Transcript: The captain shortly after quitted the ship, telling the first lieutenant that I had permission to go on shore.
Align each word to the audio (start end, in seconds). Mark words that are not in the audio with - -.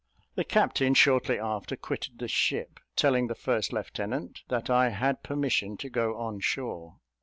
The 0.33 0.43
captain 0.43 0.95
shortly 0.95 1.37
after 1.37 1.75
quitted 1.75 2.17
the 2.17 2.27
ship, 2.27 2.79
telling 2.95 3.27
the 3.27 3.35
first 3.35 3.71
lieutenant 3.71 4.41
that 4.47 4.67
I 4.67 4.89
had 4.89 5.21
permission 5.21 5.77
to 5.77 5.91
go 5.91 6.17
on 6.17 6.39
shore. 6.39 6.95